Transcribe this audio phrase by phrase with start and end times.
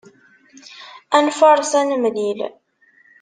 [1.15, 2.39] Ad nfaṛes ad nemlil.